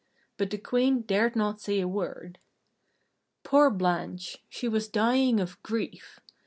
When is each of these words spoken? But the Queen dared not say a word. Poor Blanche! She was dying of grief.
But 0.37 0.49
the 0.49 0.57
Queen 0.57 1.03
dared 1.03 1.35
not 1.35 1.61
say 1.61 1.79
a 1.79 1.87
word. 1.87 2.39
Poor 3.43 3.69
Blanche! 3.69 4.43
She 4.49 4.67
was 4.67 4.87
dying 4.87 5.39
of 5.39 5.61
grief. 5.61 6.19